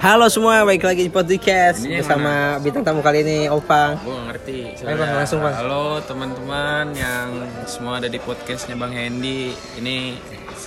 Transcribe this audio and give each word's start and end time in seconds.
Halo 0.00 0.32
semua, 0.32 0.64
baik 0.64 0.80
lagi 0.80 1.04
di 1.04 1.12
podcast 1.12 1.84
Ini 1.84 2.00
bersama 2.00 2.56
bintang 2.56 2.80
tamu 2.80 3.04
kali 3.04 3.20
ini 3.20 3.52
Opang. 3.52 4.00
Gue 4.00 4.16
gak 4.16 4.26
ngerti. 4.32 4.58
Ayo, 4.80 4.96
Bang, 4.96 5.12
langsung, 5.12 5.44
Bang. 5.44 5.52
Halo 5.52 6.00
teman-teman 6.00 6.96
yang 6.96 7.28
semua 7.68 8.00
ada 8.00 8.08
di 8.08 8.16
podcastnya 8.16 8.80
Bang 8.80 8.96
Hendy. 8.96 9.52
Ini 9.76 10.16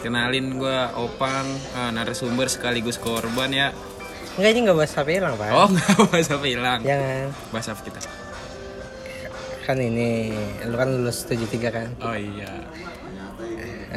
kenalin 0.05 0.61
gue 0.61 0.79
Opang, 1.01 1.49
eh, 1.49 1.89
narasumber 1.97 2.45
sekaligus 2.45 3.01
korban 3.01 3.49
ya. 3.49 3.73
Enggak 4.37 4.49
ini 4.53 4.59
enggak 4.69 4.77
bahas 4.85 4.93
HP 4.93 5.09
hilang, 5.17 5.33
Pak. 5.33 5.49
Oh 5.49 5.65
nggak 5.73 5.97
bahas 6.13 6.29
apa 6.29 6.45
hilang. 6.45 6.79
Jangan. 6.85 7.25
Bahas 7.49 7.67
apa 7.73 7.81
kita? 7.89 7.99
Kan 9.65 9.77
ini 9.81 10.29
lu 10.69 10.77
kan 10.77 10.93
lulus 10.93 11.25
73 11.25 11.73
kan. 11.73 11.89
Oh 12.05 12.13
iya. 12.13 12.53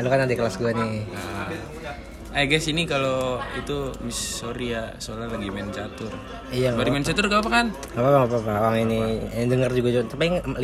Lu 0.00 0.08
kan 0.08 0.24
adik 0.24 0.40
kelas 0.40 0.56
gue 0.56 0.72
nih. 0.72 1.04
Nah, 1.12 1.75
eh 2.36 2.44
guys 2.44 2.68
ini 2.68 2.84
kalau 2.84 3.40
itu 3.56 3.96
miss 4.04 4.44
sorry 4.44 4.76
ya 4.76 4.92
soalnya 4.98 5.32
lagi 5.32 5.48
main 5.48 5.72
catur. 5.72 6.12
Iya. 6.52 6.76
Baru 6.76 6.92
main 6.92 7.00
catur 7.00 7.26
gak 7.26 7.40
apa 7.40 7.50
kan? 7.50 7.66
Enggak 7.72 7.96
apa-apa, 7.96 8.12
nggak 8.12 8.28
apa-apa. 8.28 8.52
Orang 8.62 8.78
ini 8.84 8.98
yang 9.32 9.48
denger 9.48 9.70
juga 9.72 9.88
tapi 10.04 10.22
yang 10.28 10.36
5 10.44 10.60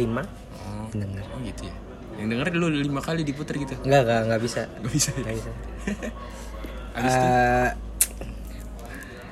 Oh, 0.63 0.87
denger. 0.93 1.25
oh 1.25 1.39
gitu 1.41 1.63
ya. 1.65 1.75
Yang 2.21 2.29
denger 2.29 2.47
dulu 2.53 2.67
lima 2.69 3.01
kali 3.01 3.25
diputer 3.25 3.57
gitu. 3.57 3.73
Enggak, 3.83 4.05
enggak, 4.05 4.21
enggak 4.29 4.41
bisa. 4.45 4.61
Gak 4.69 4.93
bisa. 4.93 5.11
ya? 5.11 5.17
Enggak 5.17 5.35
bisa. 5.35 5.51
Abis 7.01 7.13
itu 7.15 7.29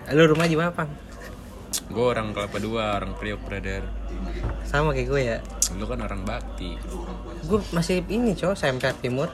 Eh, 0.09 0.15
lu 0.17 0.25
rumah 0.27 0.49
di 0.49 0.57
mana, 0.57 0.73
Pang? 0.73 0.89
gue 1.87 2.03
orang 2.03 2.31
kelapa 2.31 2.59
dua, 2.59 2.97
orang 2.97 3.15
priok 3.15 3.43
brother. 3.45 3.83
Sama 4.65 4.91
kayak 4.91 5.07
gue 5.07 5.21
ya. 5.21 5.39
Lu 5.75 5.85
kan 5.85 6.01
orang 6.01 6.23
bakti. 6.23 6.75
Gue 7.45 7.61
masih 7.71 8.03
ini, 8.07 8.33
cowok, 8.33 8.57
Semper 8.57 8.95
Timur 8.97 9.29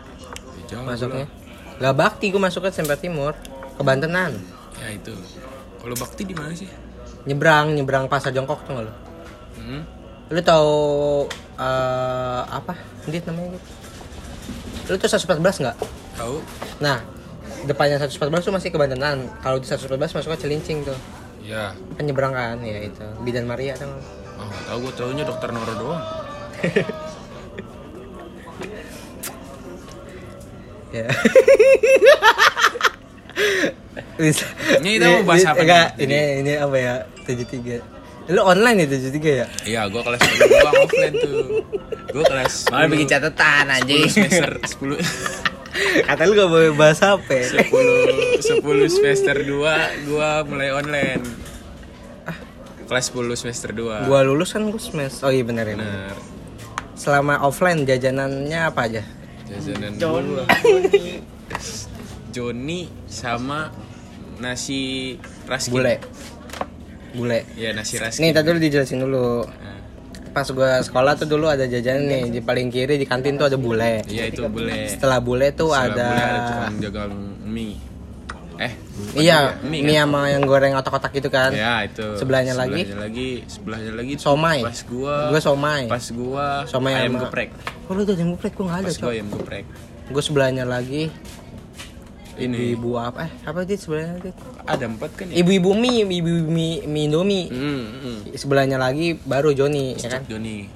Ya, 0.67 0.83
masuknya. 0.83 1.31
Gak 1.77 1.95
bakti 1.95 2.33
gue 2.33 2.41
masuk 2.41 2.65
ke 2.65 2.71
Semper 2.73 2.97
Timur, 2.97 3.37
ke 3.77 3.83
Bantenan. 3.85 4.33
Ya 4.81 4.89
itu. 4.97 5.13
Kalau 5.81 5.97
bakti 5.97 6.25
di 6.25 6.33
mana 6.33 6.57
sih? 6.57 6.69
Nyebrang, 7.29 7.77
nyebrang 7.77 8.09
pasar 8.09 8.33
jongkok 8.33 8.65
tuh 8.65 8.81
lu? 8.81 8.93
Hmm? 9.61 9.83
Lu 10.33 10.41
tahu 10.41 10.75
eh 11.61 12.43
apa? 12.49 12.73
Dit 13.05 13.29
namanya 13.29 13.61
gitu. 13.61 13.69
Lu 14.89 14.95
tuh 14.97 15.09
114 15.11 15.63
nggak? 15.63 15.77
Tahu? 16.17 16.37
Nah, 16.81 17.03
depannya 17.69 18.01
114 18.01 18.25
tuh 18.47 18.55
masih 18.55 18.69
ke 18.73 18.79
Bantenan. 18.81 19.29
Kalau 19.45 19.61
di 19.61 19.67
114 19.69 20.17
masuk 20.17 20.31
ke 20.33 20.39
Cilincing 20.49 20.81
tuh. 20.87 20.97
Ya. 21.45 21.77
Penyeberang 22.01 22.33
kan, 22.33 22.59
ya 22.65 22.89
itu. 22.89 23.05
Bidan 23.21 23.45
Maria 23.45 23.77
tuh. 23.77 23.91
Oh, 24.41 24.51
tahu 24.69 24.89
gue 24.89 24.93
taunya 24.97 25.25
dokter 25.29 25.53
Noro 25.53 25.75
doang. 25.77 26.05
Ya. 30.95 31.07
Bisa. 34.17 34.47
Ini 34.81 34.97
kita 34.97 35.07
mau 35.13 35.23
bahas 35.29 35.45
apa 35.45 35.61
enggak, 35.61 35.89
ini 36.01 36.41
ini 36.41 36.53
apa 36.57 36.77
ya? 36.77 36.95
73. 37.29 38.33
Lu 38.33 38.43
online 38.43 38.83
ya 38.83 38.87
73 38.91 39.23
ya? 39.23 39.47
Iya, 39.63 39.81
gue 39.87 40.03
kelas 40.03 40.19
10 40.19 40.51
doang 40.51 40.75
offline 40.83 41.15
tuh. 41.15 41.33
Gue 42.11 42.25
kelas 42.25 42.55
Malah 42.73 42.89
bikin 42.91 43.07
catatan 43.07 43.65
10 43.71 43.77
anjing. 43.77 44.03
semester 44.09 44.51
10 44.59 44.99
Kata 46.09 46.23
lu 46.25 46.33
gak 46.33 46.49
boleh 46.51 46.73
bahas 46.73 46.99
HP. 46.99 47.29
10 47.69 47.71
10 48.41 48.65
semester 48.89 49.37
2 49.37 50.09
gua 50.09 50.29
mulai 50.43 50.73
online. 50.73 51.23
Kelas 52.89 53.13
10 53.13 53.37
semester 53.37 53.71
2. 53.77 54.09
Gua 54.09 54.21
lulus 54.25 54.57
kan 54.57 54.65
gua 54.65 54.81
semester. 54.81 55.29
Oh 55.29 55.33
iya 55.35 55.45
benar 55.45 55.69
ya. 55.69 55.77
benar. 55.77 56.17
Bener. 56.17 56.17
Selama 56.97 57.45
offline 57.45 57.85
jajanannya 57.85 58.61
apa 58.65 58.81
aja? 58.89 59.03
Jajanan 59.47 59.93
gua. 59.99 60.45
Joni 62.35 62.91
sama 63.09 63.73
nasi 64.43 65.15
raskin. 65.49 65.73
Bule. 65.73 65.95
Bule. 67.17 67.39
Iya, 67.57 67.73
nasi 67.73 67.97
raskin. 67.97 68.21
Nih 68.27 68.31
tadi 68.35 68.47
dulu 68.53 68.59
dijelasin 68.61 69.01
dulu. 69.01 69.47
Nah, 69.47 69.75
Pas 70.37 70.45
gua 70.53 70.85
sekolah 70.85 71.17
tuh 71.17 71.25
dulu 71.33 71.49
ada 71.49 71.65
jajanan 71.65 72.05
nih 72.13 72.23
di 72.29 72.41
paling 72.45 72.69
kiri 72.69 73.01
di 73.01 73.09
kantin 73.09 73.41
tuh 73.41 73.49
ada 73.49 73.57
bule. 73.57 74.05
Iya, 74.05 74.29
itu 74.29 74.45
bule. 74.53 74.85
Setelah 74.85 75.19
bule 75.25 75.49
tuh 75.57 75.73
Setelah 75.73 75.89
ada, 75.89 76.07
bule 76.13 76.21
ada 76.21 76.39
tukang 76.45 76.77
jagal 76.85 77.09
mie. 77.49 77.96
Eh, 78.57 78.73
Iya, 79.15 79.61
mie 79.61 79.81
mie, 79.81 79.95
kan? 79.95 80.09
sama 80.09 80.21
yang 80.27 80.43
goreng 80.43 80.73
otak-otak 80.73 81.13
gitu 81.13 81.29
kan. 81.29 81.53
Ya 81.53 81.83
itu. 81.83 82.17
Sebelahnya 82.17 82.53
lagi? 82.53 82.83
Sebelahnya 82.83 82.99
lagi, 82.99 83.29
sebelahnya 83.47 83.93
lagi. 83.93 84.13
Somai. 84.17 84.61
Pas 84.61 84.81
gua. 84.83 85.17
Gua 85.29 85.41
somai. 85.41 85.83
Pas 85.87 86.07
gua. 86.11 86.47
Somai 86.65 86.93
ayam 86.95 87.15
sama- 87.15 87.23
geprek. 87.27 87.51
Oh 87.85 87.93
lu 87.93 88.03
tuh 88.03 88.15
yang 88.15 88.33
geprek 88.33 88.53
gua 88.53 88.65
enggak 88.67 88.79
ada, 88.79 88.87
Pas 88.87 88.97
gua 88.99 89.13
ayam 89.13 89.29
geprek. 89.31 89.65
Gua 90.07 90.23
sebelahnya 90.23 90.65
lagi 90.65 91.13
Ini 92.37 92.53
ibu-ibu 92.53 93.01
apa? 93.01 93.25
Eh, 93.25 93.33
apa 93.45 93.65
sih 93.65 93.77
sebelahnya 93.77 94.21
Dit? 94.21 94.37
ada 94.63 94.85
empat 94.85 95.09
kan 95.15 95.25
ya? 95.27 95.41
Ibu-ibu 95.41 95.73
mie, 95.73 96.05
ibu-ibu 96.05 96.45
mie, 96.47 96.85
mie 96.85 97.05
Indomie. 97.07 97.49
Hmm, 97.49 97.85
hmm. 97.97 98.19
Sebelahnya 98.33 98.77
lagi 98.77 99.17
baru 99.19 99.51
Joni, 99.51 99.97
ya 99.97 100.09
kan? 100.11 100.23
Joni. 100.29 100.69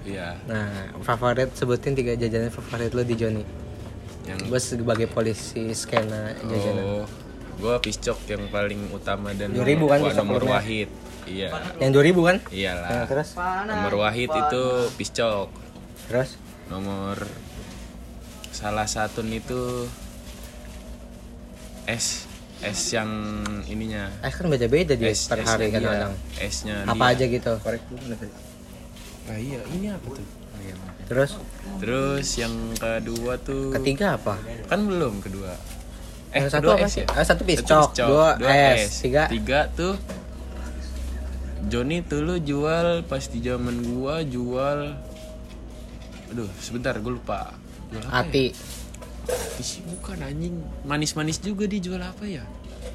Iya, 0.00 0.36
Nah, 0.44 0.68
favorit 1.00 1.52
sebutin 1.52 1.92
tiga 1.92 2.12
jajanan 2.12 2.48
favorit 2.48 2.92
lo 2.92 3.00
di 3.00 3.16
Joni. 3.16 3.44
Yang 4.30 4.38
Gue 4.40 4.58
sebagai 4.58 5.06
polisi 5.06 5.70
skena 5.72 6.32
jajanan. 6.40 6.84
Oh, 6.84 7.04
gua 7.56 7.76
piscok 7.76 8.16
yang 8.24 8.48
paling 8.48 8.88
utama 8.88 9.30
dan 9.32 9.50
2000 9.50 9.60
kan 9.84 9.98
Wah, 9.98 10.08
piscok 10.08 10.18
nomor 10.18 10.42
wahid. 10.46 10.88
Iya. 11.26 11.48
Yang 11.76 11.90
2000 12.16 12.24
kan? 12.24 12.36
Nah, 12.40 12.50
Iyalah. 12.50 12.90
terus 13.06 13.28
Nomor 13.36 13.92
wahid 14.00 14.30
itu 14.30 14.62
piscok. 14.96 15.48
terus 16.06 16.40
Nomor 16.66 17.16
salah 18.50 18.84
satu 18.84 19.22
itu 19.22 19.86
es 21.86 22.26
es 22.60 22.92
yang 22.92 23.08
ininya. 23.64 24.12
eh 24.20 24.28
kan 24.28 24.44
beda-beda 24.46 24.92
dia 24.92 25.08
Es, 25.08 25.26
per 25.26 25.40
hari 25.40 25.72
kadang-kadang. 25.72 26.12
Esnya 26.36 26.84
Apa 26.84 27.10
dia. 27.10 27.16
aja 27.16 27.24
gitu. 27.26 27.52
Ah 29.26 29.36
iya, 29.36 29.60
ini 29.70 29.88
apa 29.88 30.06
tuh? 30.08 30.26
Terus 31.06 31.30
Terus 31.82 32.26
yang 32.38 32.54
kedua 32.76 33.34
tuh 33.36 33.74
ketiga 33.74 34.14
apa? 34.14 34.38
kan 34.66 34.80
belum 34.80 35.18
kedua. 35.18 35.52
Eh, 36.30 36.46
Yang 36.46 36.50
satu 36.54 36.68
apa 36.70 36.86
sih? 36.86 37.02
ya? 37.02 37.06
Ah, 37.10 37.24
satu 37.26 37.42
piscok, 37.42 37.90
dua 37.98 38.38
es, 38.46 39.02
tiga. 39.02 39.26
Tiga 39.26 39.66
tuh 39.68 39.98
Joni 41.66 42.00
tuh 42.00 42.22
lu 42.22 42.38
jual 42.38 43.02
pas 43.04 43.20
di 43.20 43.42
zaman 43.42 43.82
gua 43.84 44.22
jual 44.22 44.96
Aduh, 46.30 46.46
sebentar 46.56 46.94
gue 46.94 47.10
lupa. 47.10 47.50
Jual 47.90 48.06
apa 48.06 48.22
Ati, 48.22 48.46
ya? 48.46 48.54
Ati 49.26 49.62
sih 49.66 49.82
bukan 49.82 50.22
anjing. 50.22 50.54
Manis-manis 50.86 51.42
juga 51.42 51.66
dia 51.66 51.82
jual 51.82 51.98
apa 51.98 52.22
ya? 52.22 52.46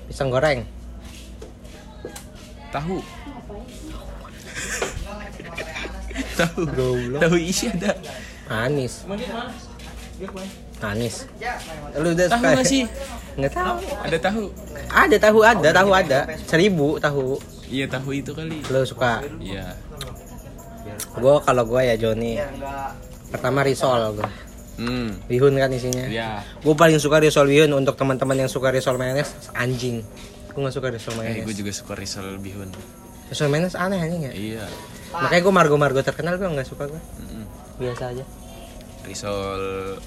pisang 0.07 0.31
goreng. 0.31 0.63
Tahu. 2.71 3.03
Tahu. 6.35 6.59
Goblok. 6.67 7.19
Tahu 7.21 7.35
isi 7.37 7.69
ada. 7.69 7.91
Manis. 8.47 8.93
Manis. 10.81 11.15
Lu 11.97 12.07
udah 12.11 12.27
Tahu 12.29 12.39
suka? 12.39 12.55
gak 12.55 12.65
sih? 12.65 12.83
Nggak 13.35 13.51
tahu. 13.51 13.75
Ada 14.03 14.17
tahu. 14.21 14.43
Ada 14.87 15.17
tahu 15.17 15.39
ada, 15.41 15.69
tahu 15.73 15.89
ada. 15.91 16.19
Seribu 16.45 16.87
tahu. 16.99 17.39
Iya, 17.65 17.85
tahu 17.89 18.09
itu 18.13 18.31
kali. 18.31 18.61
Lu 18.69 18.85
suka? 18.85 19.23
Iya. 19.39 19.75
Gue 21.15 21.35
kalau 21.41 21.63
gue 21.65 21.81
ya 21.83 21.95
Joni. 21.97 22.37
Pertama 23.27 23.63
risol 23.63 24.15
gue. 24.15 24.29
Hmm. 24.75 25.15
Bihun 25.25 25.55
kan 25.55 25.71
isinya. 25.71 26.05
Iya. 26.05 26.43
Gue 26.59 26.75
paling 26.75 26.99
suka 26.99 27.19
risol 27.19 27.47
bihun 27.47 27.71
untuk 27.71 27.95
teman-teman 27.95 28.35
yang 28.37 28.51
suka 28.51 28.69
risol 28.69 28.95
mayonnaise 28.95 29.31
anjing. 29.51 30.03
Gue 30.51 30.61
gak 30.61 30.75
suka 30.75 30.87
risol 30.87 31.15
Eh, 31.15 31.15
gue 31.17 31.23
mayonnaise. 31.43 31.57
juga 31.57 31.71
suka 31.71 31.93
risol 31.95 32.35
bihun. 32.37 32.69
Risol 33.27 33.49
mayonnaise 33.49 33.75
aneh 33.75 33.97
anjing 33.97 34.23
ya. 34.23 34.31
Iya. 34.31 34.65
Makanya 35.11 35.41
gue 35.41 35.53
margo-margo 35.53 35.99
terkenal 36.01 36.35
gue 36.35 36.45
nggak 36.45 36.67
suka 36.67 36.85
gue. 36.85 37.01
Mm-mm. 37.19 37.45
Biasa 37.77 38.11
aja. 38.11 38.25
Risol 39.03 39.61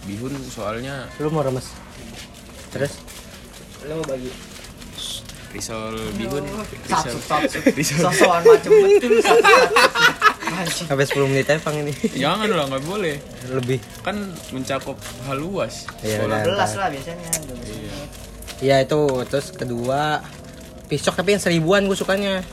bihun 0.04 0.34
soalnya 0.44 1.06
Lu 1.18 1.30
mau 1.30 1.42
remes. 1.42 1.66
Terus? 2.68 2.92
Lu 3.84 3.94
mau 3.94 4.06
bagi. 4.06 4.30
risol 5.48 5.96
bihun 6.12 6.44
risol 6.84 7.16
risol 7.80 8.12
sosokan 8.12 8.44
macam 8.44 8.68
betul 8.68 9.16
Sampai 10.84 11.08
10 11.08 11.24
menit 11.24 11.48
aja 11.48 11.56
pang 11.56 11.72
ini. 11.72 11.88
jangan 12.12 12.44
lah 12.44 12.68
nggak 12.68 12.84
boleh 12.84 13.16
Lebih. 13.48 13.80
kan 14.04 14.16
mencakup 14.52 15.00
hal 15.24 15.40
luas 15.40 15.88
Iya, 16.04 16.28
lah 16.28 16.44
biasanya 16.92 17.32
iya 17.64 17.96
Iya 18.58 18.76
itu. 18.84 19.00
Terus 19.24 19.48
kedua 19.48 20.20
piscok 20.84 21.16
tapi 21.16 21.32
yang 21.32 21.40
seribuan 21.40 21.88
gue 21.88 21.96
sukanya. 21.96 22.44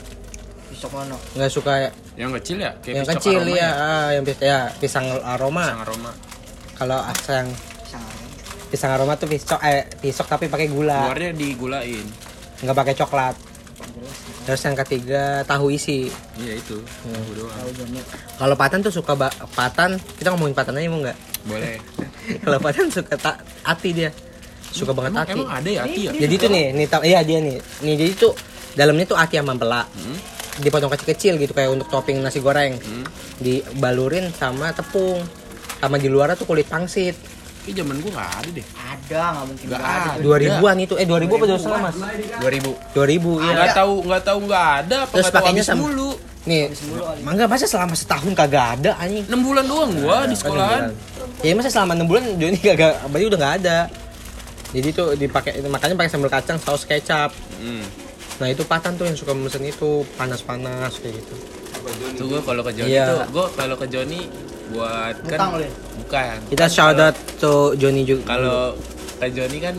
Besok 0.75 0.91
mana 0.93 1.15
Nggak 1.33 1.49
suka 1.49 1.73
yang 2.13 2.31
kecil 2.35 2.57
ya 2.59 2.71
kayak 2.79 2.95
yang 2.97 3.07
kecil 3.09 3.39
aroma 3.39 3.55
ya, 3.55 3.69
ah, 3.71 4.07
yang 4.11 4.23
pis- 4.23 4.43
ya 4.43 4.59
pisang 4.75 5.05
aroma. 5.23 5.63
pisang 5.65 5.81
aroma 5.81 6.11
Kalau 6.75 6.99
yang 6.99 7.47
sangat 7.87 8.17
pisang 8.67 8.91
aroma 8.91 9.13
tuh 9.15 9.27
piscok 9.27 9.59
eh 9.61 9.87
pisok 9.95 10.27
tapi 10.27 10.45
pakai 10.45 10.67
gula, 10.67 11.07
luarnya 11.07 11.31
digulain 11.31 12.03
nggak 12.57 12.75
pakai 12.75 12.93
coklat. 12.93 13.35
Terus 14.45 14.61
yang 14.61 14.77
ketiga 14.77 15.23
tahu 15.43 15.67
isi. 15.69 16.07
iya 16.35 16.53
itu 16.53 16.77
tahu 16.77 17.31
doang 17.33 17.51
tahu 17.51 17.69
Joni 17.73 17.99
Kalau 18.35 18.55
patan 18.55 18.79
tuh 18.79 18.93
suka 18.93 19.11
ba- 19.13 19.33
patan, 19.51 19.97
kita 20.13 20.29
ngomongin 20.29 20.53
patan 20.53 20.75
aja 20.75 20.87
mau 20.87 21.01
nggak? 21.01 21.17
boleh 21.45 21.75
Kalau 22.43 22.57
patan 22.59 22.87
suka 22.87 23.15
ta- 23.15 23.39
ati 23.63 23.89
dia. 23.91 24.09
Suka 24.69 24.91
banget 24.91 25.11
emang, 25.13 25.23
ati. 25.23 25.33
emang 25.35 25.49
ada 25.51 25.69
ya 25.69 25.81
hati 25.83 26.01
ya 26.03 26.11
Jadi 26.15 26.35
tuh 26.37 26.49
nih, 26.49 26.65
nih 26.73 26.85
iya 27.03 27.19
dia 27.21 27.39
nih. 27.39 27.57
Nih 27.81 27.95
jadi 27.97 28.11
tuh 28.13 28.33
dalamnya 28.73 29.05
tuh 29.05 29.17
ati 29.17 29.35
sama 29.35 29.53
pela 29.55 29.81
Hmm. 29.87 30.17
Dipotong 30.57 30.87
kecil-kecil 30.89 31.35
gitu 31.35 31.51
kayak 31.51 31.69
untuk 31.69 31.87
topping 31.87 32.19
nasi 32.19 32.39
goreng 32.39 32.75
Hmm. 32.75 33.03
dibalurin 33.37 34.31
sama 34.31 34.71
tepung 34.71 35.19
sama 35.77 35.95
di 35.95 36.07
luar 36.07 36.33
tuh 36.33 36.45
kulit 36.45 36.65
pangsit 36.65 37.15
Ini 37.65 37.81
zaman 37.81 37.97
gua 37.97 38.11
nggak 38.13 38.29
ada 38.35 38.49
deh. 38.51 38.65
Ada, 38.77 39.21
nggak 39.27 39.45
mungkin 39.47 39.65
nggak 39.65 39.81
ada. 39.81 40.09
ada. 40.11 40.21
2000-an 40.21 40.77
itu 40.79 40.93
eh 40.93 41.03
2000 41.03 41.25
apa 41.25 41.45
2000 41.47 41.81
mas 41.81 41.95
2000. 42.37 42.71
2000 42.93 43.41
iya 43.41 43.51
Nggak 43.51 43.73
tahu 43.73 43.93
nggak 44.05 44.23
tahu 44.23 44.37
nggak 44.45 44.65
ada. 44.77 44.97
Apa 45.01 45.13
Terus 45.15 45.29
pakainya 45.31 45.63
sama- 45.65 45.81
mulu. 45.83 46.11
nih 46.45 46.69
mangga 47.19 47.45
masa 47.45 47.65
selama 47.65 47.97
setahun 47.97 48.29
kagak 48.31 48.77
ada 48.77 48.93
anjing 48.95 49.25
6 49.25 49.41
bulan 49.41 49.65
doang 49.65 49.91
gua 49.97 50.17
di 50.23 50.37
sekolahan. 50.37 50.93
ya 51.41 51.51
masa 51.51 51.73
selama 51.73 51.91
6 51.95 52.05
bulan 52.05 52.21
Joni 52.37 52.59
kagak 52.59 53.01
bayi 53.09 53.25
udah 53.25 53.39
nggak 53.39 53.55
ada 53.59 53.77
jadi 54.69 54.87
tuh 54.91 55.07
dipakai 55.15 55.57
makanya 55.63 55.97
pakai 55.97 56.11
sambal 56.11 56.29
kacang 56.29 56.61
saus 56.61 56.85
kecap 56.85 57.33
Hmm. 57.57 57.81
Nah 58.35 58.47
itu 58.47 58.63
patan 58.63 58.93
tuh 58.93 59.05
yang 59.05 59.15
suka 59.15 59.31
mesen 59.31 59.63
itu 59.63 59.89
panas-panas 60.15 60.93
kayak 60.97 61.15
gitu 61.17 61.35
Tuh 62.15 62.25
gua 62.27 62.41
kalau 62.43 62.61
ke 62.61 62.73
Joni 62.73 62.89
Iya. 62.89 63.05
tuh, 63.05 63.19
gua 63.31 63.45
kalau 63.53 63.75
ke 63.75 63.85
Joni 63.85 64.25
buat 64.67 65.13
kan 65.21 65.37
Ngutang 65.37 65.51
lu 65.53 65.61
ya? 65.61 65.71
bukan. 65.95 66.35
kita 66.49 66.65
Kan 66.65 66.71
shout 66.71 66.97
out 66.97 67.13
to 67.37 67.53
Joni 67.75 68.01
juga 68.03 68.23
Kalau 68.27 68.73
ke 69.15 69.27
Joni 69.29 69.57
kan 69.59 69.75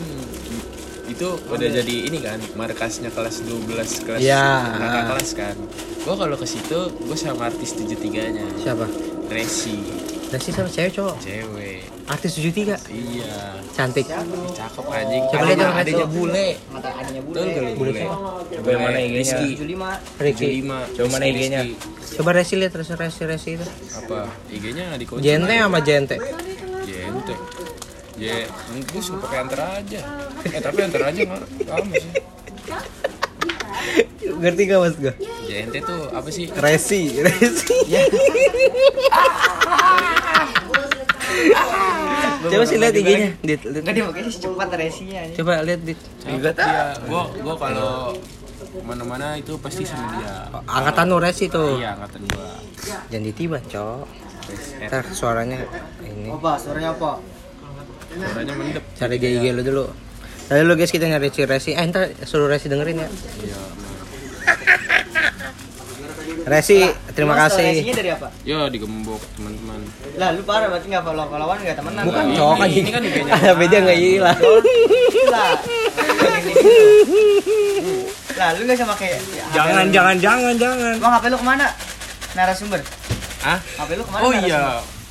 itu 1.07 1.29
udah 1.41 1.69
jadi 1.73 1.97
ini 2.05 2.19
kan 2.19 2.39
markasnya 2.55 3.09
kelas 3.09 3.43
12 3.43 3.67
kelas 4.03 4.21
Iya. 4.21 4.47
kakak 4.77 5.05
kelas 5.09 5.31
kan. 5.35 5.57
Gua 6.03 6.15
kalau 6.17 6.37
ke 6.37 6.45
situ 6.45 6.79
gua 7.01 7.15
sama 7.15 7.47
artis 7.47 7.75
73-nya. 7.75 8.47
siapa 8.57 8.87
Resi, 9.27 9.83
Resi 10.27 10.51
sama 10.51 10.67
cewek 10.67 10.91
cowok 10.91 11.15
cewek. 11.23 11.81
artis 12.07 12.33
73 12.35 12.77
Iya. 12.91 13.35
cantik 13.73 14.07
Cakep 14.07 14.85
anjing. 14.85 15.23
Coba 15.31 15.45
lihat 15.47 15.59
dong, 15.59 15.75
adanya 15.75 16.07
bule. 16.07 16.49
Mata 16.69 16.91
adanya 16.93 17.23
bule. 17.23 17.41
Bule 17.75 17.91
siapa? 17.93 18.17
Coba 18.43 18.69
yang 18.69 18.83
mana 18.83 18.99
IG-nya? 18.99 19.21
Rizky. 19.21 19.49
75. 19.55 20.19
Ricky 20.19 20.47
75. 20.63 20.97
Coba 20.97 21.07
mana 21.09 21.25
Rizky, 21.25 21.37
IG-nya? 21.37 21.61
Rizky. 21.63 22.15
coba 22.17 22.31
Resi 22.33 22.55
lihat 22.57 22.73
Resi 22.73 22.93
Resi 22.95 23.23
Resi 23.25 23.51
itu 23.55 23.67
Apa? 23.95 24.19
IG-nya 24.49 24.85
di 24.95 25.05
kunci. 25.05 25.23
Jente 25.23 25.55
sama 25.55 25.79
Jente 25.81 26.17
Jente. 26.83 27.35
Je, 28.17 28.49
gue 28.83 29.03
suka 29.05 29.19
pakai 29.23 29.39
antar 29.39 29.61
aja. 29.77 30.01
Eh 30.43 30.59
tapi 30.59 30.79
antar 30.81 31.03
aja 31.07 31.21
nggak 31.21 31.43
lama 31.67 31.95
sih. 31.95 32.13
ngerti 34.27 34.63
gak 34.67 34.81
mas 34.81 34.95
gue 34.97 35.15
Jente 35.47 35.79
tuh 35.81 36.11
apa 36.11 36.29
sih? 36.29 36.49
Resi 36.51 37.21
Resi 37.21 37.77
coba 42.47 42.65
sih 42.65 42.77
lihat 42.77 42.95
IG-nya 42.95 43.29
Dit, 43.41 43.61
lihat. 43.63 43.81
Enggak 43.83 43.93
dia 43.93 44.05
makanya 44.05 44.31
secepat 44.31 44.69
resinya 44.73 45.21
coba 45.35 45.53
lihat 45.63 45.81
Dit 45.83 45.99
Juga 46.23 46.49
dia. 46.53 46.83
Gue 47.03 47.23
gue 47.37 47.55
kalau 47.57 47.91
mana-mana 48.79 49.35
itu 49.35 49.51
pasti 49.57 49.83
sama 49.83 50.05
dia. 50.15 50.47
angkatan 50.65 51.05
lu 51.07 51.17
Resi 51.19 51.47
tuh 51.47 51.77
Iya 51.77 51.95
angkatan 51.95 52.21
gua. 52.29 52.51
jangan 53.09 53.25
ditiba 53.25 53.59
cok 53.63 54.05
Eh, 54.47 54.87
ntar 54.87 55.03
suaranya 55.11 55.59
ini 56.01 56.31
Apa? 56.31 56.55
Suaranya 56.55 56.93
apa? 56.93 57.19
Suaranya 58.09 58.53
mendep. 58.55 58.83
cari 58.95 59.17
IG 59.17 59.45
lu 59.51 59.61
dulu 59.61 59.85
Tadi 60.47 60.61
lu 60.63 60.73
guys 60.73 60.89
kita 60.89 61.05
nyari 61.05 61.29
si 61.29 61.41
Resi 61.43 61.71
Eh 61.73 61.85
ntar 61.85 62.11
suruh 62.23 62.47
Resi 62.47 62.67
dengerin 62.67 62.97
ya 62.97 63.09
Iya. 63.41 63.59
Resi 66.47 66.79
terima 67.11 67.35
Mas, 67.35 67.51
kasih 67.51 67.75
Resinya 67.75 67.95
dari 67.99 68.11
apa? 68.15 68.31
Ya 68.47 68.71
digembok 68.71 69.19
teman-teman. 69.35 69.83
Lah 70.15 70.31
lu 70.31 70.47
parah 70.47 70.71
berarti 70.71 70.87
enggak 70.87 71.03
follow-followan 71.03 71.59
enggak 71.59 71.77
temenan. 71.83 72.03
Bukan 72.07 72.23
Nah, 72.23 72.37
cowok 72.39 72.55
kan 72.63 72.69
ini 72.71 72.91
kan 72.95 73.03
IG-nya. 73.03 73.33
Ada 73.43 73.53
beda 73.59 73.77
gak 73.83 73.99
hilang 73.99 74.39
Lah. 75.27 75.53
Lah 78.39 78.49
lu 78.55 78.61
enggak 78.63 78.79
sama 78.79 78.95
kayak 78.95 79.19
Jangan, 79.51 79.85
jangan, 79.91 80.17
jangan, 80.23 80.55
jangan. 80.55 80.95
Bang 81.03 81.13
HP 81.19 81.25
lu 81.35 81.37
ke 81.43 81.47
mana? 81.51 81.67
Narasumber. 82.39 82.81
Ah? 83.43 83.59
HP 83.59 83.91
lu 83.99 84.03
ke 84.07 84.13
mana? 84.15 84.23
Oh 84.23 84.31
iya, 84.31 84.63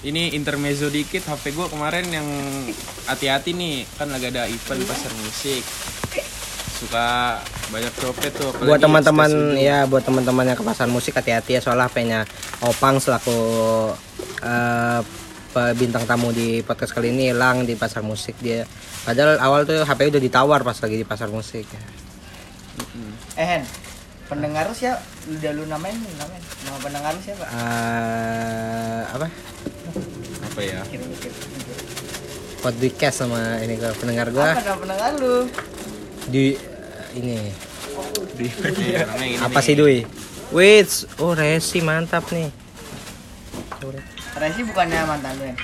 ini 0.08 0.40
intermezzo 0.40 0.88
dikit 0.88 1.28
HP 1.28 1.52
gue 1.52 1.68
kemarin 1.68 2.08
yang 2.16 2.28
hati-hati 3.12 3.52
nih, 3.52 3.84
kan 4.00 4.08
lagi 4.08 4.32
ada 4.32 4.48
event 4.48 4.88
pasar 4.88 5.12
musik. 5.20 5.68
Suka 6.76 7.40
banyak 7.66 7.94
copet 7.96 8.32
tuh. 8.32 8.52
apalagi 8.52 8.68
buat 8.68 8.80
teman-teman 8.80 9.32
ya 9.56 9.78
buat 9.86 10.04
teman-teman 10.04 10.44
yang 10.46 10.56
ke 10.56 10.62
pasar 10.62 10.86
musik 10.86 11.16
hati-hati 11.16 11.56
ya 11.56 11.62
soalnya 11.62 11.88
HP-nya 11.88 12.20
Opang 12.62 13.00
selaku 13.00 13.38
eh, 14.40 15.00
pe- 15.50 15.74
bintang 15.74 16.04
tamu 16.04 16.30
di 16.30 16.60
podcast 16.62 16.92
kali 16.92 17.10
ini 17.10 17.32
hilang 17.32 17.64
di 17.64 17.74
pasar 17.74 18.04
musik 18.04 18.36
dia 18.38 18.68
padahal 19.02 19.40
awal 19.40 19.64
tuh 19.64 19.82
HP 19.82 20.10
udah 20.10 20.22
ditawar 20.22 20.62
pas 20.62 20.76
lagi 20.76 20.96
di 20.96 21.06
pasar 21.06 21.28
musik 21.28 21.66
Eh 23.34 23.44
Hen. 23.46 23.64
Pendengar 24.26 24.68
siapa? 24.72 25.00
Lu 25.28 25.38
udah 25.38 25.52
lu 25.54 25.64
namain, 25.66 25.96
namain. 25.96 26.42
Nama 26.66 26.78
pendengar 26.82 27.14
siapa? 27.20 27.46
Eh, 27.46 29.02
apa 29.06 29.28
Apa 30.44 30.60
ya? 30.60 30.82
Podcast 32.58 33.16
sama 33.18 33.40
ini 33.62 33.76
ke 33.76 33.86
pendengar 33.96 34.28
Apa 34.28 34.34
gua 34.34 34.48
nama 34.56 34.78
pendengar 34.78 35.12
lu? 35.16 35.36
Di 36.30 36.58
eh, 36.58 37.20
ini 37.20 37.38
Di 38.36 38.48
Iya, 38.82 39.06
apa 39.46 39.60
sih 39.62 39.78
Dwi 39.78 40.06
Wait, 40.54 40.90
oh 41.18 41.34
Resi 41.34 41.82
mantap 41.82 42.30
nih. 42.30 42.54
Resi 44.38 44.62
bukannya 44.62 45.00
mantan 45.10 45.34
lu 45.42 45.44
ya? 45.50 45.56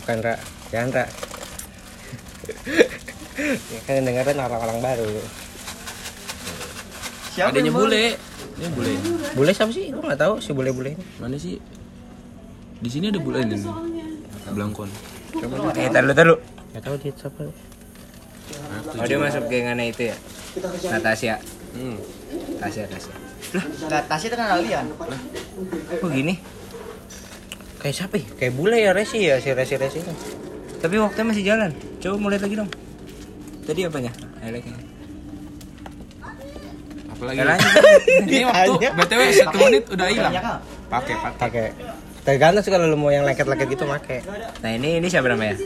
Bukan 0.00 0.16
Ra, 0.24 0.34
jangan 0.72 0.88
Ra. 0.96 1.04
Ya 3.34 3.80
kan 3.82 4.06
dengerin 4.06 4.38
orang-orang 4.38 4.78
baru. 4.78 5.10
Siapa 7.34 7.50
Adanya 7.50 7.74
bule. 7.74 8.14
Ini 8.54 8.68
bule. 8.70 8.92
Bule 9.34 9.50
siapa 9.50 9.74
sih? 9.74 9.90
Gue 9.90 9.98
nggak 9.98 10.22
tahu 10.22 10.38
si 10.38 10.54
bule-bule 10.54 10.94
ini. 10.94 11.04
Mana 11.18 11.34
sih? 11.34 11.58
Di 12.78 12.86
sini 12.86 13.10
ada 13.10 13.18
bule 13.18 13.42
ini. 13.42 13.58
Blangkon. 14.54 14.86
Eh, 15.74 15.90
taruh 15.90 16.06
dulu, 16.06 16.14
taruh. 16.14 16.38
Nggak 16.70 16.82
tahu 16.86 16.94
dia 17.02 17.12
siapa. 17.18 17.42
Oh, 18.84 19.04
dia 19.08 19.16
masuk 19.16 19.48
gengannya 19.48 19.88
itu 19.88 20.12
ya? 20.12 20.16
Natasha. 20.92 21.40
Hmm. 21.74 21.96
Tasya, 22.60 22.84
Tasya. 22.86 23.14
Lah, 23.90 24.02
Tasya 24.06 24.26
itu 24.28 24.36
kan 24.36 24.48
Alian. 24.58 24.86
Oh, 26.04 26.10
gini. 26.12 26.38
Kayak 27.80 27.94
siapa 27.96 28.14
ya? 28.16 28.26
Kayak 28.40 28.52
bule 28.56 28.76
ya 28.80 28.90
Resi 28.96 29.20
ya 29.20 29.36
si 29.40 29.52
Resi 29.52 29.74
Resi 29.76 29.98
itu. 30.00 30.12
Tapi 30.80 30.94
waktunya 31.00 31.26
masih 31.28 31.44
jalan. 31.44 31.70
Coba 32.00 32.16
mulai 32.16 32.38
lagi 32.40 32.54
dong. 32.56 32.70
Tadi 33.64 33.80
apanya? 33.88 34.12
Highlightnya. 34.40 34.76
Apalagi? 37.12 37.38
Ya. 37.40 37.56
Ini 38.28 38.38
waktu 38.48 38.72
BTW 38.92 39.20
satu 39.32 39.56
menit 39.64 39.84
udah 39.88 40.06
hilang. 40.12 40.32
Pakai, 40.88 41.14
pakai. 41.16 41.40
Pakai. 41.40 41.66
Tergantung 42.24 42.64
sih 42.64 42.72
kalau 42.72 42.88
lu 42.88 42.96
mau 42.96 43.12
yang 43.12 43.28
lengket-lengket 43.28 43.68
gitu 43.68 43.84
pakai. 43.84 44.24
Nah, 44.64 44.70
ini 44.72 44.96
ini 44.96 45.12
siapa 45.12 45.28
namanya? 45.28 45.60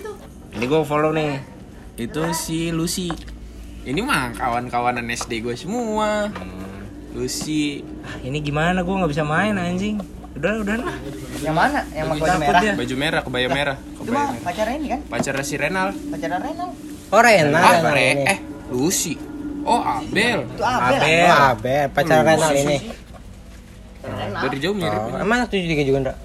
Ini 0.58 0.64
gue 0.66 0.80
follow 0.82 1.14
nih. 1.14 1.57
Itu 1.98 2.22
si 2.32 2.70
Lucy. 2.70 3.10
Ini 3.82 4.00
mah 4.00 4.30
kawan-kawanan 4.32 5.06
SD 5.08 5.42
gue 5.42 5.54
semua. 5.54 6.30
Lucy, 7.10 7.82
Ah, 8.00 8.14
ini 8.20 8.38
gimana? 8.38 8.80
Gue 8.80 8.94
nggak 8.94 9.10
bisa 9.10 9.24
main 9.24 9.52
anjing. 9.52 9.98
Udah, 10.32 10.62
udah 10.62 10.76
lah. 10.78 10.96
Yang 11.40 11.56
mana? 11.56 11.80
Yang 11.90 12.06
baju 12.06 12.20
takut 12.22 12.38
merah. 12.38 12.60
dia. 12.60 12.72
baju 12.72 12.94
merah, 12.94 13.20
kebaya 13.20 13.48
merah, 13.50 13.76
Itu 13.76 13.98
kebaya 13.98 14.14
mah 14.14 14.26
merah. 14.28 14.44
pacarnya 14.44 14.74
ini 14.76 14.88
kan? 14.88 15.00
Pacar 15.04 15.34
si 15.42 15.54
Renal. 15.56 15.88
Pacarnya 16.06 16.38
Renal. 16.38 16.70
Oh 17.08 17.20
Rena. 17.20 17.58
ah, 17.58 17.72
Rena 17.74 17.90
Re, 17.90 18.06
ini. 18.06 18.24
eh, 18.24 18.38
Lucy. 18.70 19.14
Oh, 19.64 19.80
Abel. 19.82 20.38
Itu 20.46 20.62
Abel. 20.62 20.94
Abel. 20.94 21.26
Oh, 21.26 21.50
Abe, 21.50 21.76
pacar 21.90 22.18
Renal 22.22 22.52
ini. 22.54 22.76
Renal. 23.98 24.40
Dari 24.46 24.56
jauh 24.62 24.76
mirip. 24.76 25.00
Oh, 25.02 25.18
emang 25.18 25.36
anak 25.42 25.48
73 25.50 25.82
juga 25.82 25.98
enggak? 25.98 26.18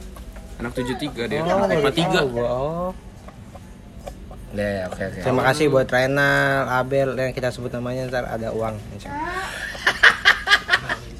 Anak 0.59 0.71
73 0.75 1.23
dia. 1.25 1.39
Oh, 1.41 1.57
Anak 1.57 1.79
53. 1.81 2.13
tahu 2.13 2.27
gua. 2.29 2.45
Oh. 2.45 2.89
Ya, 4.53 4.69
ya, 4.69 4.83
oke, 4.85 5.01
oke. 5.01 5.19
Terima 5.25 5.41
kasih 5.49 5.65
buat 5.73 5.89
Renal, 5.89 6.69
Abel 6.69 7.17
yang 7.17 7.33
kita 7.33 7.49
sebut 7.49 7.73
namanya 7.73 8.05
ntar 8.05 8.29
ada 8.29 8.53
uang. 8.53 8.77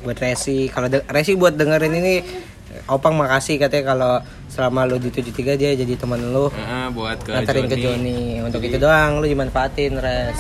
buat 0.06 0.18
Resi, 0.20 0.70
kalau 0.70 0.92
Resi 1.10 1.34
buat 1.34 1.56
dengerin 1.56 1.96
ini 1.96 2.16
Opang 2.84 3.16
makasih 3.16 3.56
katanya 3.62 3.96
kalau 3.96 4.14
selama 4.52 4.84
lu 4.84 5.00
di 5.00 5.08
73 5.08 5.56
dia 5.56 5.72
jadi 5.72 5.94
teman 5.96 6.20
lu. 6.20 6.52
Heeh, 6.52 6.86
buat 6.92 7.16
ke 7.22 7.32
Nganterin 7.32 7.66
ke 7.72 7.78
Joni. 7.80 8.44
Untuk 8.44 8.60
itu 8.60 8.76
doang 8.76 9.24
lu 9.24 9.26
dimanfaatin 9.30 9.96
Res. 10.04 10.40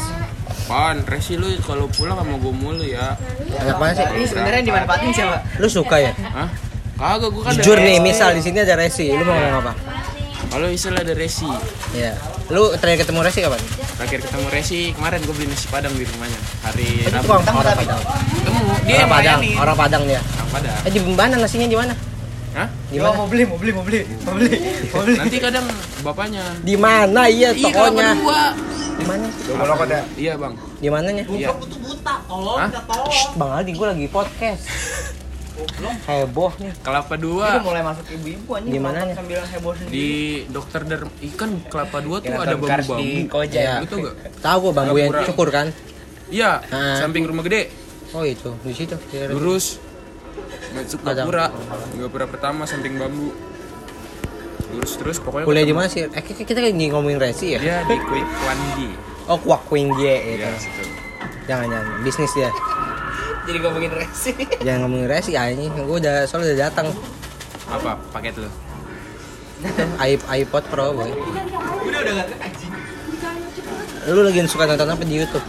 Pan, 0.67 1.07
Resi 1.07 1.39
lu 1.39 1.47
kalau 1.63 1.87
pulang 1.87 2.19
sama 2.19 2.35
gue 2.35 2.53
mulu 2.53 2.83
ya. 2.83 3.15
Banyak 3.47 3.77
banget 3.79 3.95
sih. 3.95 4.05
Ini 4.11 4.25
sebenarnya 4.27 4.61
dimanfaatin 4.65 5.09
siapa? 5.15 5.37
Lu 5.55 5.67
suka 5.71 5.95
ya? 6.03 6.11
Hah? 6.19 6.49
Kagak 6.99 7.29
gue 7.31 7.41
kan 7.47 7.51
Jujur 7.55 7.77
nih, 7.79 7.97
misal 8.03 8.35
di 8.35 8.41
sini 8.43 8.59
ada 8.59 8.75
Resi, 8.75 9.07
lu 9.13 9.23
mau 9.23 9.35
ngomong 9.39 9.59
apa? 9.63 9.73
Kalau 10.51 10.67
istilah 10.67 10.99
ada 10.99 11.13
Resi. 11.15 11.47
Iya. 11.95 12.13
Lu 12.51 12.75
terakhir 12.75 13.07
ketemu 13.07 13.19
Resi 13.23 13.39
kapan? 13.39 13.61
Terakhir 13.95 14.19
ketemu 14.27 14.47
Resi 14.51 14.79
kemarin 14.91 15.19
gue 15.23 15.35
beli 15.35 15.47
nasi 15.47 15.65
padang 15.71 15.93
di 15.95 16.03
rumahnya. 16.03 16.39
Hari 16.67 16.87
Itu 17.07 17.13
Rabu. 17.15 17.27
tukang 17.39 17.55
orang. 17.63 17.75
Padang. 17.79 18.01
Ketemu 18.03 18.59
dia 18.59 18.67
Orang 18.67 18.99
yang 18.99 19.09
Padang, 19.09 19.39
orang 19.63 19.77
Padang 19.79 20.03
dia. 20.03 20.21
Orang 20.21 20.49
Padang. 20.51 20.75
Eh 20.83 20.91
di 20.91 20.99
mana 20.99 21.35
nasinya 21.39 21.67
di 21.71 21.77
mana? 21.79 21.93
Hah? 22.53 22.67
Di 22.91 22.97
mana? 23.01 23.15
mau 23.17 23.25
beli, 23.25 23.43
mau 23.49 23.57
beli, 23.57 23.71
mau 23.73 23.81
beli, 23.81 23.99
mau 24.27 24.33
beli, 24.37 24.49
mau 24.91 25.01
beli. 25.01 25.17
Nanti 25.17 25.37
kadang 25.41 25.65
bapaknya. 26.05 26.43
Di 26.61 26.75
mana? 26.77 27.21
Iya, 27.25 27.49
tokonya. 27.57 28.09
Di 28.93 29.05
mana? 29.09 29.25
Kalau 29.31 29.75
kota 29.79 29.99
Iya 30.13 30.33
bang. 30.37 30.53
Di 30.77 30.89
mananya? 30.91 31.23
Iya. 31.31 31.49
Hah? 32.59 32.69
Bang 33.39 33.51
Aldi 33.57 33.71
gue 33.73 33.87
lagi 33.87 34.05
podcast. 34.11 34.63
Heboh 36.09 36.51
nih. 36.57 36.71
Kelapa 36.81 37.13
Itu 37.13 37.23
dua 37.29 37.61
mulai 37.61 37.85
masuk 37.85 38.05
ibu-ibu 38.09 38.49
anjing. 38.57 38.73
Di 38.73 38.79
mananya? 38.81 39.13
nonton 39.13 39.17
Sambil 39.21 39.41
heboh 39.45 39.73
sendiri. 39.77 39.93
di 39.93 40.07
dokter 40.49 40.81
der 40.81 41.01
ikan 41.33 41.49
kelapa 41.69 41.97
dua 42.01 42.17
tuh 42.25 42.33
ada 42.33 42.57
Cars 42.57 42.87
bambu 42.89 43.01
di 43.01 43.09
bambu. 43.21 43.31
Koja. 43.31 43.59
Iya. 43.61 43.75
Itu 43.85 43.95
gak? 44.01 44.15
Tahu 44.41 44.57
gue 44.59 44.73
bambu 44.73 44.95
yang 44.97 45.13
cukur 45.29 45.49
kan? 45.53 45.67
Iya. 46.33 46.51
Samping 46.97 47.23
rumah 47.29 47.45
gede. 47.45 47.69
Oh 48.17 48.25
itu 48.25 48.49
di 48.65 48.73
situ. 48.73 48.97
Lurus. 49.29 49.77
Masuk 50.73 51.05
gapura. 51.05 51.53
Gapura 52.01 52.25
pertama 52.25 52.65
samping 52.65 52.97
bambu. 52.97 53.29
Lurus 54.73 54.97
terus 54.97 55.17
pokoknya. 55.21 55.45
Kuliah 55.45 55.65
di 55.69 55.75
mana 55.77 55.85
sih? 55.85 56.09
Eh 56.09 56.23
kita 56.25 56.49
kita 56.49 56.65
lagi 56.65 56.89
ngomongin 56.89 57.21
resi 57.21 57.53
ya? 57.53 57.59
Dia 57.61 57.77
di 57.85 57.93
Quick 58.01 58.29
Wanji. 58.41 58.89
Oh 59.29 59.37
Wing 59.69 59.93
J 60.01 60.01
itu. 60.33 60.41
Iya 60.41 60.57
situ. 60.57 60.83
Jangan 61.45 61.69
jangan 61.69 61.85
bisnis 62.01 62.31
dia. 62.33 62.49
Jadi 63.43 63.57
ngomongin 63.59 63.91
resi. 63.91 64.31
Jangan 64.65 64.79
ngomongin 64.87 65.07
resi 65.07 65.31
anjing. 65.35 65.71
Gue 65.73 65.97
udah 65.99 66.23
soalnya 66.23 66.53
udah 66.53 66.59
datang. 66.69 66.87
Apa 67.67 67.91
paket 68.11 68.39
lu? 68.39 68.49
iP- 70.11 70.27
iPod 70.27 70.63
Pro 70.67 70.91
boy. 70.91 71.11
Lu 74.03 74.19
lagi 74.19 74.43
suka 74.45 74.67
nonton 74.67 74.87
apa 74.87 75.03
di 75.03 75.15
YouTube? 75.15 75.45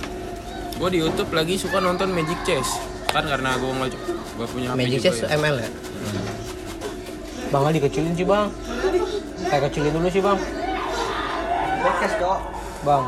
Gue 0.74 0.88
di 0.90 0.98
YouTube 1.02 1.30
lagi 1.34 1.54
suka 1.58 1.78
nonton 1.78 2.10
Magic 2.10 2.38
Chess. 2.42 2.78
Kan 3.10 3.26
karena 3.26 3.54
gue 3.58 3.70
nggak 3.70 3.90
gak 4.38 4.48
punya 4.50 4.68
HP 4.70 4.78
Magic 4.78 4.98
juga 4.98 5.04
Chess 5.04 5.18
ya. 5.22 5.28
ML 5.34 5.56
ya? 5.58 5.70
Bang 7.50 7.62
Ali 7.66 7.78
dikecilin 7.78 8.14
sih 8.14 8.26
bang. 8.26 8.46
Kayak 9.46 9.62
kecilin 9.70 9.92
dulu 9.94 10.08
sih 10.10 10.18
bang. 10.18 10.38
Podcast 11.78 12.14
kok. 12.18 12.38
Bang. 12.82 13.04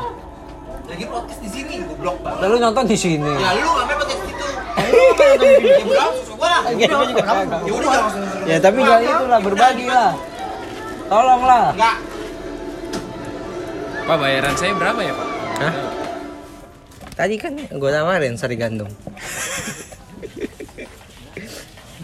Lagi 0.87 1.03
podcast 1.03 1.39
di 1.43 1.49
sini, 1.51 1.83
goblok 1.83 2.15
banget. 2.23 2.39
Lalu 2.47 2.55
nonton 2.63 2.83
di 2.87 2.95
sini. 2.95 3.27
Ya 3.35 3.51
lu 3.59 3.67
ngapain 3.67 3.96
Ya 6.77 6.87
jangan 6.87 7.47
Ya 8.45 8.57
tapi 8.61 8.77
gak 8.85 8.99
itulah 9.01 9.39
berbagi 9.41 9.85
lah. 9.89 10.11
Tolonglah. 11.07 11.65
Enggak. 11.73 11.97
Pak 14.07 14.17
bayaran 14.23 14.55
saya 14.55 14.71
berapa 14.75 14.99
ya 15.03 15.11
pak? 15.11 15.27
Hah? 15.59 15.73
Tadi 17.17 17.35
kan 17.41 17.53
gue 17.57 17.89
tawarin 17.91 18.37
sari 18.37 18.55
gandum. 18.55 18.87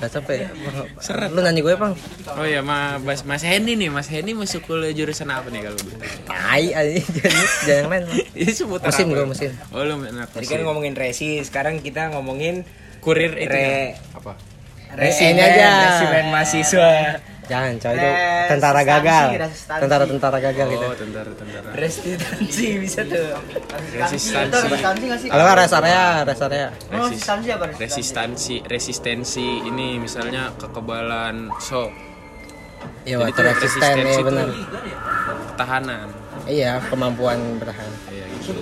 Gak 0.03 0.11
capek. 0.13 0.51
Seret. 0.99 1.31
Lu 1.31 1.39
nanya 1.39 1.57
gue 1.57 1.71
bang. 1.73 1.93
Oh 2.29 2.43
ya 2.43 2.59
ma 2.59 2.99
Mas, 2.99 3.23
Mas 3.23 3.39
Henny 3.39 3.73
nih, 3.73 3.87
Mas 3.87 4.11
Henny 4.11 4.35
masuk 4.35 4.67
kuliah 4.67 4.91
jurusan 4.91 5.31
apa 5.31 5.47
nih 5.47 5.63
kalau 5.63 5.79
gitu? 5.79 5.95
Tai 6.27 6.65
aja 6.67 6.91
jangan 7.17 7.47
jangan. 7.63 7.87
Bang. 7.87 8.03
Ini 8.35 8.51
seputar 8.51 8.91
Mesin 8.91 9.05
apa? 9.05 9.15
gua, 9.15 9.25
mesin. 9.25 9.51
Oh 9.71 9.81
lu 9.81 9.95
anak 9.97 10.27
Tadi 10.29 10.45
kan 10.45 10.59
ngomongin 10.61 10.93
resi, 10.93 11.39
sekarang 11.39 11.79
kita 11.79 12.11
ngomongin 12.11 12.67
kurir 12.99 13.31
itu 13.33 13.47
Re- 13.47 13.95
kan? 13.95 14.19
apa? 14.19 14.31
Resimen, 14.93 15.39
resimen 15.39 15.41
aja. 15.41 15.69
resimen 15.87 16.25
mahasiswa. 16.29 16.91
Jangan 17.43 17.75
coy 17.75 17.91
itu 17.91 18.07
Resistansi, 18.07 18.47
tentara 18.47 18.81
gagal. 18.81 19.25
Tentara-tentara 19.67 20.37
gagal 20.39 20.67
gitu. 20.69 20.85
Oh 20.85 20.95
tentara 20.95 21.31
tentara. 21.33 21.67
Resistansi 21.75 22.65
bisa 22.79 23.01
tuh. 23.03 23.27
Resistansi. 23.91 24.47
Itu 24.47 24.57
resistansi 24.63 25.03
nggak 25.05 25.19
sih? 25.19 25.27
Kalau 25.27 25.43
nggak 25.43 25.57
rest 25.59 25.75
area, 25.75 26.03
rest 26.23 26.41
area. 26.41 26.67
Oh, 26.89 27.03
resistansi 27.03 27.47
apa 27.49 27.63
resistansi? 27.67 27.83
Resistansi, 27.83 28.55
resistensi 28.63 29.47
ini 29.61 29.99
misalnya 29.99 30.55
kekebalan 30.55 31.51
shock, 31.59 31.91
Iya, 33.03 33.27
tuh 33.27 33.43
resisten 33.43 33.95
resistensi 33.99 34.07
ya 34.07 34.15
tuh 34.15 34.23
benar. 34.23 34.47
ketahanan. 35.49 36.07
Iya, 36.43 36.71
kemampuan 36.87 37.39
bertahan. 37.55 37.91
Kayak 38.07 38.27
gitu. 38.39 38.53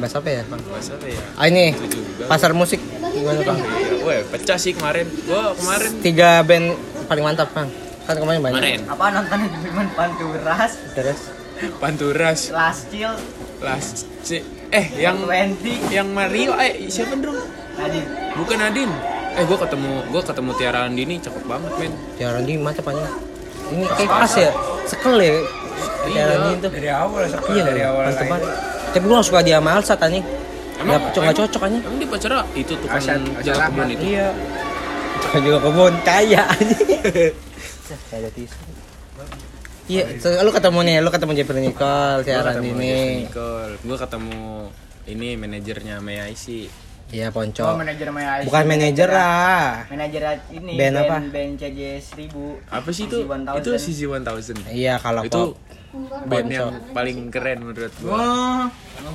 Bahasa 0.00 0.16
apa 0.16 0.30
ya? 0.30 0.42
Bahasa 0.48 0.92
apa 0.96 1.06
ya? 1.06 1.20
Ah 1.36 1.44
ini 1.44 1.76
Itu 1.76 2.00
pasar 2.24 2.52
musik 2.52 2.80
gimana, 3.10 3.40
Bang? 3.42 3.60
Iya, 3.60 4.00
Wah, 4.00 4.20
pecah 4.26 4.56
sih 4.56 4.72
kemarin. 4.72 5.04
Gua 5.24 5.52
kemarin 5.52 5.90
Tiga 6.00 6.40
band 6.40 6.72
paling 7.08 7.24
mantap, 7.24 7.48
Bang. 7.50 7.68
Kan 8.04 8.14
kemarin 8.14 8.40
banyak. 8.40 8.56
kemarin 8.56 8.80
Apa 8.86 9.04
nonton 9.10 9.38
Cuman 9.62 9.86
Panturas, 9.92 10.72
Terus 10.92 11.20
Panturas, 11.76 12.40
Last 12.50 12.82
Chill, 12.88 13.14
Last 13.58 13.96
C 14.22 14.40
eh 14.68 14.86
yang 14.94 15.16
Twenty, 15.18 15.74
yang 15.88 16.08
Mario 16.08 16.52
eh 16.56 16.86
siapa 16.86 17.16
dong? 17.16 17.36
tadi. 17.74 18.00
Bukan 18.34 18.56
Nadine. 18.58 18.92
Eh 19.32 19.42
gua 19.42 19.58
ketemu 19.58 19.90
gua 20.08 20.20
ketemu 20.20 20.50
Tiara 20.54 20.80
Andini 20.82 21.14
cakep 21.16 21.44
banget, 21.44 21.72
men. 21.76 21.92
Tiara 22.14 22.36
Randi 22.36 22.52
mantap 22.56 22.86
aja. 22.86 23.06
Ini 23.68 23.84
kayak 23.88 24.10
pas 24.10 24.32
ya. 24.34 24.50
Sekel 24.84 25.16
ya. 25.16 25.34
Tiara 26.04 26.08
Iya. 26.08 26.22
Randi 26.34 26.50
itu. 26.54 26.68
Dari 26.70 26.90
awal 26.90 27.22
sekolah 27.24 27.52
Iya, 27.52 27.62
dari 27.64 27.82
awal. 27.82 28.04
mantep 28.06 28.26
banget. 28.26 28.50
Tapi 28.88 29.04
gue 29.04 29.14
gak 29.14 29.26
suka 29.26 29.40
dia 29.42 29.56
sama 29.58 29.70
Alsat 29.74 29.98
anjing. 30.00 30.24
Emang- 30.78 30.86
Nggak 30.88 31.02
cocok, 31.04 31.22
emang- 31.22 31.38
cocok 31.38 31.60
anjing. 31.60 31.82
Emang 31.82 31.98
dia 31.98 32.08
pacara 32.08 32.36
itu 32.54 32.72
tukang 32.74 32.98
Asad- 32.98 33.28
jaga 33.38 33.52
Asad 33.52 33.68
kebun 33.68 33.88
itu. 33.90 34.04
Iya. 34.08 34.28
Tukang 35.18 35.42
juga 35.42 35.58
kebun 35.60 35.94
kaya 36.02 36.44
ada 38.10 38.30
tisu. 38.30 38.58
Iya, 39.88 40.20
so, 40.20 40.28
lu 40.36 40.52
ketemu 40.52 40.78
nih, 40.84 40.96
lu 41.00 41.08
ketemu 41.08 41.32
Jeffrey 41.32 41.64
Nicole, 41.64 42.20
Jeffrey 42.20 42.60
nih. 42.70 43.24
Nicole. 43.24 43.72
Gua 43.80 43.96
ketemu 43.96 44.68
ini 45.08 45.28
manajernya 45.34 45.96
MIC. 45.98 46.68
Iya, 47.08 47.32
Oh, 47.32 47.40
Ponco. 47.40 47.64
manajer 47.72 48.12
Maya 48.12 48.44
Bukan 48.44 48.64
manajer 48.68 49.08
lah. 49.08 49.88
Manajer 49.88 50.44
ini 50.52 50.76
Band 50.76 50.94
apa? 51.00 51.16
Band 51.24 51.56
CJ 51.56 51.80
1000. 52.04 52.60
Apa 52.68 52.88
sih 52.92 53.08
itu? 53.08 53.24
Itu 53.24 53.70
CZ 53.72 54.00
1000. 54.12 54.68
Iya, 54.68 55.00
kalau 55.00 55.24
Itu 55.24 55.56
pop. 55.56 56.28
band 56.28 56.48
yang 56.52 56.68
paling 56.92 57.32
keren 57.32 57.64
menurut 57.64 57.88
gua. 57.98 58.12
Wah, 58.12 58.64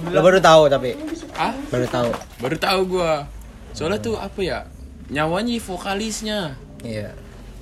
Lu 0.10 0.20
baru 0.26 0.42
tahu 0.42 0.74
tapi 0.74 0.98
Ah, 1.38 1.54
baru 1.70 1.86
tahu. 1.86 2.10
baru 2.42 2.58
tahu 2.58 2.80
gua. 2.90 3.30
Soalnya 3.78 4.02
tuh 4.02 4.18
apa 4.18 4.42
ya? 4.42 4.66
Nyawanya 5.14 5.52
di 5.54 5.62
vokalisnya. 5.62 6.40
Iya. 6.82 7.14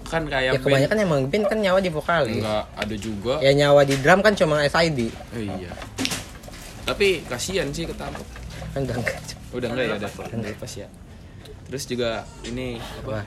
Kan 0.07 0.27
Ya 0.27 0.31
kayak 0.31 0.51
band 0.55 0.63
kebanyakan 0.63 0.97
emang 1.03 1.21
band 1.27 1.45
kan 1.47 1.57
nyawa 1.59 1.79
di 1.79 1.91
vokalis. 1.91 2.39
enggak 2.39 2.63
ada 2.75 2.95
juga. 2.95 3.33
Ya 3.43 3.51
nyawa 3.51 3.83
di 3.83 3.95
drum 3.99 4.19
kan 4.23 4.33
cuma 4.35 4.63
SID. 4.63 5.11
Oh, 5.11 5.39
iya. 5.39 5.71
Tapi 6.87 7.23
kasihan 7.27 7.67
sih 7.71 7.87
ketangkep. 7.87 8.27
Kan 8.71 8.79
udah 8.87 8.95
enggak. 8.99 9.15
Udah 9.51 9.67
enggak 9.71 9.85
ya, 9.85 9.93
udah 9.99 10.11
udah 10.11 10.49
lepas 10.51 10.71
ya. 10.75 10.87
Terus 11.67 11.83
juga 11.87 12.23
ini 12.43 12.79
apa? 12.79 13.23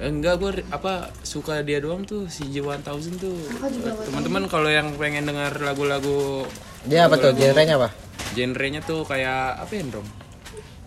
Eh, 0.00 0.08
Enggak, 0.08 0.40
gue 0.40 0.50
apa 0.72 1.12
suka 1.20 1.60
dia 1.60 1.76
doang 1.76 2.02
tuh 2.02 2.24
si 2.24 2.48
J1000 2.48 2.80
tuh. 3.20 3.36
Teman-teman 4.08 4.48
kalau 4.48 4.72
yang 4.72 4.88
pengen 4.96 5.28
dengar 5.28 5.52
lagu-lagu 5.60 6.48
Dia 6.88 7.06
apa 7.06 7.20
tuh? 7.20 7.36
Genrenya 7.36 7.76
apa? 7.76 7.92
genrenya 8.32 8.80
tuh 8.80 9.04
kayak 9.04 9.60
apa 9.60 9.68
ya, 9.76 9.84
Drom? 9.92 10.08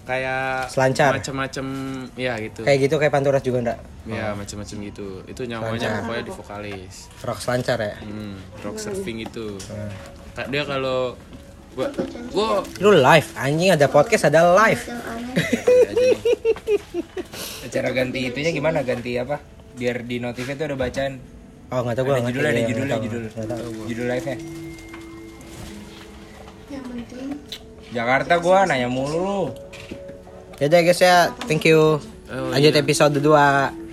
Kayak 0.06 0.70
Selancar. 0.70 1.18
macam-macam 1.18 1.66
ya 2.14 2.38
gitu. 2.38 2.62
Kayak 2.62 2.80
gitu 2.86 2.96
kayak 2.96 3.10
Panturas 3.10 3.42
juga 3.42 3.58
enggak? 3.66 3.80
Ya, 4.06 4.38
macam-macam 4.38 4.78
gitu. 4.86 5.08
Itu 5.26 5.42
nyawanya 5.44 6.06
pokoknya 6.06 6.22
di 6.22 6.34
vokalis. 6.34 6.96
Rock 7.20 7.40
selancar 7.42 7.78
ya. 7.82 7.98
Hmm, 8.00 8.38
rock 8.62 8.78
surfing 8.78 9.18
itu. 9.20 9.58
Kak 10.34 10.54
dia 10.54 10.62
kalau 10.62 11.18
gua 11.74 11.90
gua 12.30 12.62
Lu 12.78 12.94
live, 12.94 13.30
anjing 13.36 13.74
ada 13.74 13.90
podcast 13.90 14.30
ada 14.30 14.46
live. 14.54 14.84
aja 14.86 16.06
nih. 16.06 16.18
Cara 17.66 17.90
ganti 17.90 18.30
itunya 18.30 18.54
gimana? 18.54 18.86
Ganti 18.86 19.18
apa? 19.18 19.42
Biar 19.74 20.06
di 20.06 20.22
notifnya 20.22 20.54
tuh 20.56 20.66
ada 20.70 20.78
bacaan. 20.78 21.14
Oh 21.68 21.82
nggak 21.82 21.98
tahu 21.98 22.06
gua 22.06 22.16
Ada 22.16 22.30
judulnya, 22.30 22.46
tahu. 22.46 22.54
ada 22.54 22.70
judulnya, 22.70 22.98
judul. 23.02 23.24
Judul 23.90 24.06
live-nya. 24.08 24.38
yang 26.68 26.82
penting 26.84 27.28
Jakarta 27.90 28.34
gua 28.38 28.66
nanya 28.66 28.86
mulu 28.86 29.18
lu. 29.18 29.42
Ya 30.56 30.72
udah 30.72 30.80
guys 30.88 31.02
ya, 31.04 31.36
thank 31.52 31.68
you. 31.68 32.00
Oh, 32.32 32.50
Lanjut 32.56 32.74
iya. 32.74 32.82
episode 32.82 33.20
2. 33.20 33.85